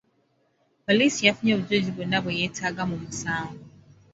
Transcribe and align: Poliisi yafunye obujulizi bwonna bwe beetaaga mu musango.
Poliisi 0.85 1.19
yafunye 1.27 1.51
obujulizi 1.53 1.91
bwonna 1.93 2.17
bwe 2.21 2.33
beetaaga 2.37 2.83
mu 2.89 2.95
musango. 3.03 3.61